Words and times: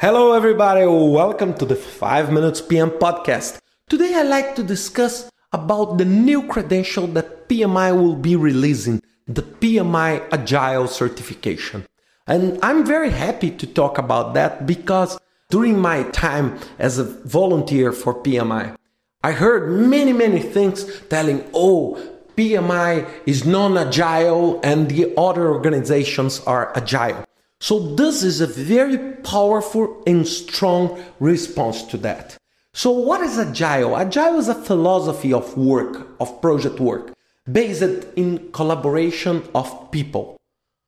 Hello, 0.00 0.32
everybody. 0.32 0.86
Welcome 0.86 1.52
to 1.58 1.66
the 1.66 1.76
5 1.76 2.32
Minutes 2.32 2.62
PM 2.62 2.88
podcast. 2.88 3.58
Today, 3.86 4.14
I'd 4.14 4.28
like 4.28 4.56
to 4.56 4.62
discuss 4.62 5.30
about 5.52 5.98
the 5.98 6.06
new 6.06 6.48
credential 6.48 7.06
that 7.08 7.50
PMI 7.50 7.94
will 7.94 8.16
be 8.16 8.34
releasing, 8.34 9.02
the 9.28 9.42
PMI 9.42 10.26
Agile 10.32 10.88
certification. 10.88 11.84
And 12.26 12.58
I'm 12.62 12.86
very 12.86 13.10
happy 13.10 13.50
to 13.50 13.66
talk 13.66 13.98
about 13.98 14.32
that 14.32 14.66
because 14.66 15.18
during 15.50 15.78
my 15.78 16.04
time 16.04 16.58
as 16.78 16.96
a 16.96 17.04
volunteer 17.04 17.92
for 17.92 18.14
PMI, 18.14 18.74
I 19.22 19.32
heard 19.32 19.70
many, 19.70 20.14
many 20.14 20.40
things 20.40 20.86
telling, 21.10 21.44
oh, 21.52 22.00
PMI 22.38 23.06
is 23.26 23.44
non 23.44 23.76
agile 23.76 24.60
and 24.62 24.88
the 24.88 25.12
other 25.18 25.52
organizations 25.52 26.40
are 26.46 26.74
agile. 26.74 27.22
So, 27.62 27.94
this 27.94 28.22
is 28.22 28.40
a 28.40 28.46
very 28.46 28.98
powerful 29.16 30.02
and 30.06 30.26
strong 30.26 31.02
response 31.20 31.82
to 31.84 31.98
that. 31.98 32.38
So, 32.72 32.90
what 32.90 33.20
is 33.20 33.38
agile? 33.38 33.98
Agile 33.98 34.38
is 34.38 34.48
a 34.48 34.54
philosophy 34.54 35.32
of 35.32 35.56
work, 35.58 36.08
of 36.20 36.40
project 36.40 36.80
work, 36.80 37.12
based 37.50 38.06
in 38.16 38.50
collaboration 38.52 39.42
of 39.54 39.90
people. 39.90 40.38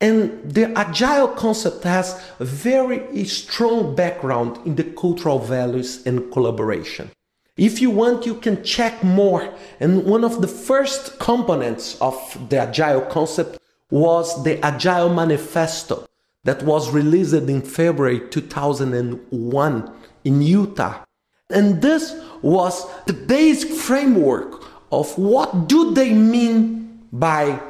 And 0.01 0.51
the 0.51 0.75
agile 0.77 1.27
concept 1.27 1.83
has 1.83 2.19
a 2.39 2.45
very 2.45 3.23
strong 3.25 3.95
background 3.95 4.59
in 4.65 4.75
the 4.75 4.83
cultural 4.83 5.37
values 5.37 6.05
and 6.07 6.31
collaboration. 6.31 7.11
If 7.55 7.81
you 7.81 7.91
want, 7.91 8.25
you 8.25 8.33
can 8.33 8.63
check 8.63 9.03
more. 9.03 9.53
And 9.79 10.05
one 10.05 10.23
of 10.23 10.41
the 10.41 10.47
first 10.47 11.19
components 11.19 12.01
of 12.01 12.15
the 12.49 12.57
agile 12.57 13.01
concept 13.01 13.59
was 13.91 14.43
the 14.43 14.59
Agile 14.65 15.13
Manifesto 15.13 16.07
that 16.43 16.63
was 16.63 16.91
released 16.91 17.33
in 17.33 17.61
February 17.61 18.21
2001 18.29 19.93
in 20.23 20.41
Utah. 20.41 21.03
And 21.49 21.81
this 21.81 22.15
was 22.41 22.85
the 23.05 23.13
basic 23.13 23.71
framework 23.71 24.63
of 24.91 25.17
what 25.17 25.67
do 25.67 25.93
they 25.93 26.13
mean 26.13 27.07
by 27.11 27.61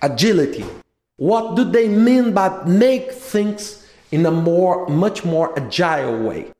agility? 0.00 0.64
What 1.16 1.56
do 1.56 1.64
they 1.64 1.88
mean 1.88 2.32
by 2.32 2.64
make 2.64 3.12
things 3.12 3.86
in 4.10 4.26
a 4.26 4.30
more 4.30 4.86
much 4.88 5.24
more 5.24 5.56
agile 5.58 6.22
way? 6.22 6.52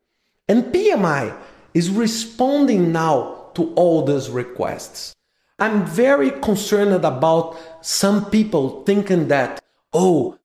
And 0.48 0.64
PMI 0.64 1.36
is 1.75 1.91
responding 1.91 2.92
now 2.92 3.51
to 3.55 3.73
all 3.75 4.05
these 4.05 4.29
requests. 4.29 5.14
I'm 5.59 5.86
very 5.86 6.31
concerned 6.31 7.05
about 7.05 7.57
some 7.81 8.31
people 8.31 8.83
thinking 8.84 9.29
that, 9.29 9.61
oh, 9.92 10.39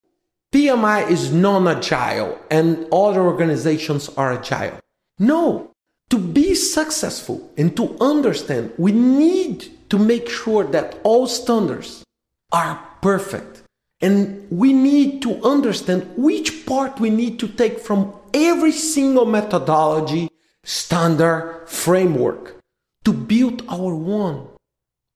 PMI 0.54 1.10
is 1.10 1.32
non 1.34 1.68
agile 1.68 2.40
and 2.50 2.88
other 2.92 3.22
organizations 3.22 4.10
are 4.10 4.34
agile. 4.34 4.80
No, 5.20 5.72
to 6.10 6.18
be 6.18 6.56
successful 6.56 7.52
and 7.58 7.76
to 7.76 7.98
understand, 8.00 8.72
we 8.78 8.92
need 8.92 9.90
to 9.90 9.98
make 9.98 10.30
sure 10.30 10.64
that 10.64 11.00
all 11.04 11.28
standards 11.28 12.04
are 12.52 12.82
perfect. 13.02 13.64
And 14.00 14.48
we 14.52 14.74
need 14.74 15.22
to 15.24 15.44
understand 15.44 16.10
which 16.16 16.66
part 16.66 17.00
we 17.00 17.10
need 17.10 17.40
to 17.40 17.48
take 17.48 17.80
from 17.80 18.14
every 18.34 18.72
single 18.72 19.26
methodology 19.26 20.30
standard 20.64 21.66
framework 21.68 22.58
to 23.06 23.12
build 23.12 23.64
our 23.68 23.96
one. 23.96 24.48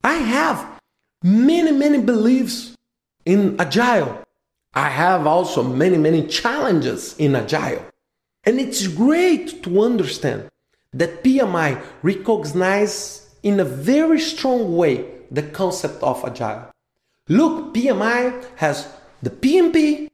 I 0.04 0.14
have 0.14 0.82
many, 1.24 1.72
many 1.72 2.00
beliefs 2.02 2.76
in 3.26 3.60
Agile. 3.60 4.24
I 4.74 4.90
have 4.90 5.28
also 5.28 5.64
many, 5.64 5.98
many 5.98 6.26
challenges 6.28 7.16
in 7.18 7.36
Agile. 7.36 7.86
And 8.46 8.60
it's 8.60 8.88
great 8.88 9.64
to 9.64 9.82
understand 9.82 10.50
that 10.94 11.24
PMI 11.24 11.82
recognizes 12.02 13.30
in 13.44 13.60
a 13.60 13.66
very 13.66 14.20
strong 14.20 14.76
way 14.76 15.06
the 15.30 15.44
concept 15.44 16.02
of 16.04 16.24
Agile. 16.26 16.72
Look, 17.28 17.74
PMI 17.74 18.44
has 18.58 18.88
the 19.22 19.30
PMP, 19.30 20.10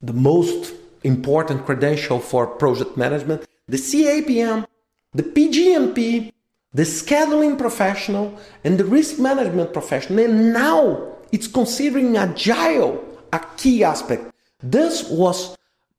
the 0.00 0.12
most 0.12 0.74
important 1.04 1.64
credential 1.64 2.18
for 2.18 2.46
project 2.46 2.96
management, 2.96 3.46
the 3.68 3.76
CAPM, 3.76 4.66
the 5.12 5.22
PGMP, 5.22 6.32
the 6.74 6.82
scheduling 6.82 7.56
professional, 7.56 8.38
and 8.64 8.78
the 8.78 8.84
risk 8.84 9.18
management 9.18 9.72
professional. 9.72 10.24
And 10.24 10.52
now 10.52 11.16
it's 11.30 11.46
considering 11.46 12.16
agile 12.16 13.11
a 13.32 13.40
key 13.56 13.82
aspect. 13.84 14.32
This 14.62 15.08
was 15.08 15.56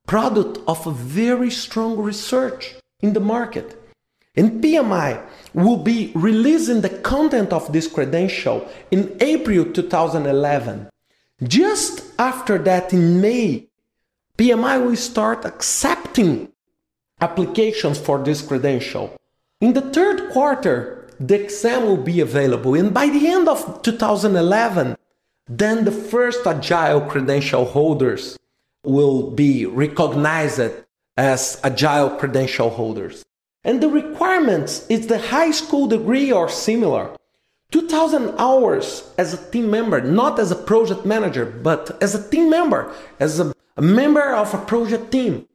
product 0.08 0.60
of 0.68 0.86
a 0.86 0.92
very 0.92 1.50
strong 1.50 1.98
research 1.98 2.76
in 3.02 3.14
the 3.14 3.20
market. 3.20 3.80
And 4.36 4.64
PMI 4.64 5.22
will 5.54 5.78
be 5.78 6.12
releasing 6.16 6.82
the 6.82 6.90
content 6.90 7.54
of 7.54 7.72
this 7.72 7.88
credential 7.88 8.68
in 8.90 9.16
April 9.20 9.66
2011. 9.66 10.90
Just 11.44 12.04
after 12.18 12.58
that, 12.60 12.94
in 12.94 13.22
May, 13.22 13.68
PMI 14.38 14.84
will 14.84 14.96
start 14.96 15.46
accepting 15.46 16.52
applications 17.22 18.00
for 18.00 18.18
this 18.24 18.42
credential. 18.42 19.16
In 19.62 19.74
the 19.74 19.82
third 19.82 20.32
quarter, 20.32 21.10
the 21.20 21.42
exam 21.42 21.86
will 21.86 21.98
be 21.98 22.20
available, 22.20 22.74
and 22.74 22.94
by 22.94 23.08
the 23.08 23.28
end 23.28 23.48
of 23.48 23.82
2011, 23.84 24.98
then 25.48 25.86
the 25.86 25.92
first 25.92 26.46
agile 26.48 27.02
credential 27.02 27.66
holders 27.66 28.38
will 28.84 29.32
be 29.32 29.66
recognized 29.66 30.62
as 31.18 31.60
agile 31.64 32.10
credential 32.12 32.70
holders. 32.70 33.24
And 33.64 33.82
the 33.82 33.90
requirements 33.90 34.86
is 34.90 35.08
the 35.08 35.20
high 35.20 35.52
school 35.52 35.88
degree 35.88 36.32
or 36.32 36.50
similar. 36.50 37.16
2000 37.72 38.36
hours 38.38 39.10
as 39.18 39.34
a 39.34 39.52
team 39.52 39.72
member, 39.72 40.00
not 40.02 40.38
as 40.38 40.52
a 40.52 40.56
project 40.56 41.06
manager, 41.06 41.46
but 41.46 41.98
as 42.04 42.14
a 42.14 42.30
team 42.30 42.50
member, 42.50 42.94
as 43.20 43.40
a, 43.40 43.54
a 43.78 43.82
member 43.82 44.34
of 44.34 44.54
a 44.54 44.58
project 44.60 45.12
team, 45.12 45.48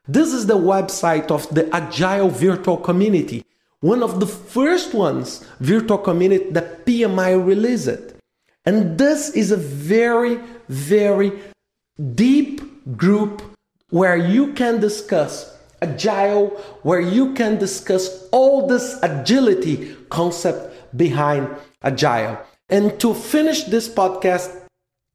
This 0.09 0.33
is 0.33 0.47
the 0.47 0.57
website 0.57 1.31
of 1.31 1.53
the 1.53 1.75
Agile 1.75 2.29
Virtual 2.29 2.77
Community, 2.77 3.45
one 3.81 4.03
of 4.03 4.21
the 4.21 4.27
first 4.27 4.95
ones 4.95 5.45
virtual 5.61 5.99
community 5.99 6.51
that 6.51 6.87
PMI 6.87 7.45
released. 7.45 8.15
And 8.65 8.99
this 8.99 9.31
is 9.31 9.51
a 9.51 9.57
very, 9.57 10.41
very 10.69 11.33
deep 12.15 12.97
group 12.97 13.43
where 13.91 14.17
you 14.17 14.53
can 14.55 14.81
discuss 14.81 15.57
agile, 15.83 16.49
where 16.83 17.01
you 17.01 17.35
can 17.35 17.59
discuss 17.59 18.29
all 18.31 18.67
this 18.67 18.99
agility 19.03 19.95
concept 20.09 20.97
behind 20.97 21.49
agile. 21.83 22.39
And 22.69 22.99
to 23.01 23.15
finish 23.15 23.65
this 23.65 23.89
podcast, 23.89 24.51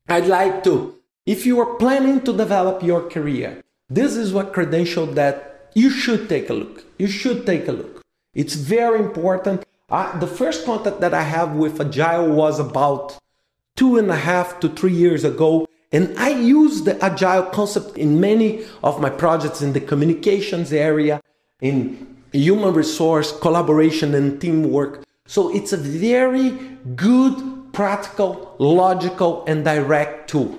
I'd 0.07 0.27
like 0.27 0.63
to, 0.63 0.95
if 1.25 1.45
you 1.45 1.59
are 1.59 1.75
planning 1.75 2.21
to 2.21 2.36
develop 2.36 2.81
your 2.81 3.09
career, 3.09 3.62
this 3.89 4.15
is 4.15 4.31
what 4.31 4.53
credential 4.53 5.06
that 5.06 5.69
you 5.74 5.89
should 5.89 6.30
take 6.30 6.50
a 6.50 6.53
look. 6.53 6.86
You 6.98 7.07
should 7.07 7.45
take 7.45 7.68
a 7.68 7.74
look. 7.74 8.01
It's 8.33 8.56
very 8.56 9.00
important. 9.00 9.65
Uh, 9.89 10.18
the 10.19 10.27
first 10.27 10.65
contact 10.65 11.01
that 11.01 11.13
I 11.13 11.24
have 11.24 11.56
with 11.56 11.81
Agile 11.81 12.31
was 12.31 12.59
about 12.59 13.18
two 13.75 13.97
and 13.97 14.09
a 14.09 14.15
half 14.15 14.59
to 14.62 14.69
three 14.69 14.94
years 14.94 15.25
ago. 15.25 15.68
And 15.92 16.18
I 16.18 16.30
use 16.30 16.83
the 16.83 17.04
Agile 17.04 17.44
concept 17.44 17.97
in 17.97 18.21
many 18.21 18.63
of 18.81 19.01
my 19.01 19.09
projects 19.09 19.62
in 19.62 19.74
the 19.74 19.81
communications 19.81 20.71
area, 20.71 21.19
in 21.62 22.18
human 22.31 22.74
resource, 22.74 23.38
collaboration, 23.38 24.15
and 24.15 24.39
teamwork. 24.39 25.04
So 25.31 25.48
it's 25.56 25.72
a 25.72 25.78
very 25.78 26.50
good, 26.98 27.72
practical, 27.72 28.54
logical, 28.60 29.45
and 29.48 29.63
direct 29.63 30.30
tool. 30.30 30.57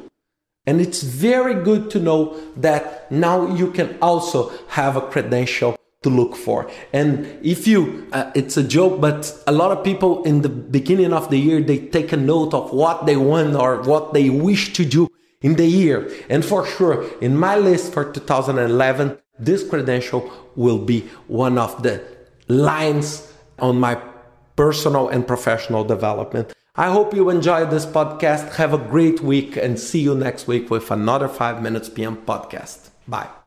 And 0.65 0.81
it's 0.81 1.03
very 1.03 1.63
good 1.63 1.91
to 1.91 1.99
know 2.01 2.41
that 2.57 3.13
now 3.13 3.55
you 3.55 3.71
can 3.71 3.99
also 4.01 4.51
have 4.69 4.97
a 4.97 5.03
credential 5.03 5.77
to 6.05 6.09
look 6.09 6.35
for. 6.35 6.71
And 6.91 7.27
if 7.43 7.67
you, 7.67 8.09
uh, 8.13 8.31
it's 8.35 8.57
a 8.57 8.63
joke, 8.63 8.99
but 8.99 9.39
a 9.47 9.53
lot 9.53 9.77
of 9.77 9.85
people 9.85 10.23
in 10.25 10.41
the 10.41 10.49
beginning 10.49 11.13
of 11.13 11.29
the 11.29 11.37
year, 11.37 11.61
they 11.61 11.77
take 11.77 12.11
a 12.13 12.17
note 12.17 12.55
of 12.55 12.73
what 12.73 13.05
they 13.05 13.17
want 13.17 13.55
or 13.55 13.83
what 13.83 14.15
they 14.15 14.31
wish 14.31 14.73
to 14.73 14.87
do 14.87 15.07
in 15.43 15.57
the 15.57 15.67
year. 15.67 16.11
And 16.31 16.43
for 16.43 16.67
sure, 16.67 17.05
in 17.21 17.37
my 17.37 17.57
list 17.57 17.93
for 17.93 18.11
2011, 18.11 19.19
this 19.39 19.69
credential 19.69 20.33
will 20.57 20.79
be 20.79 21.01
one 21.27 21.59
of 21.59 21.83
the 21.83 22.03
lines 22.49 23.31
on 23.59 23.79
my 23.79 24.01
personal 24.57 25.09
and 25.09 25.27
professional 25.27 25.85
development. 25.85 26.53
I 26.75 26.91
hope 26.91 27.15
you 27.15 27.29
enjoyed 27.29 27.71
this 27.71 27.85
podcast. 27.85 28.57
Have 28.57 28.73
a 28.73 28.79
great 28.79 29.21
week 29.21 29.57
and 29.57 29.79
see 29.79 30.01
you 30.01 30.15
next 30.15 30.47
week 30.47 30.71
with 30.71 30.91
another 30.91 31.29
5 31.29 31.63
Minutes 31.63 31.89
PM 31.91 32.17
podcast. 32.17 32.91
Bye. 33.07 33.42